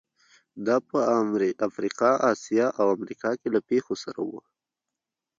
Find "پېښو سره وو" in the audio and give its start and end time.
3.69-4.41